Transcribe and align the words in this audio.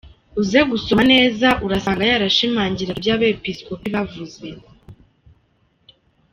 Uze 0.39 0.59
gusoma 0.71 1.03
neza 1.13 1.47
urasanga 1.65 2.03
yarashumangiraga 2.11 2.95
ibyo 2.99 3.11
abepiskopi 3.15 3.87
bavuze. 3.95 4.47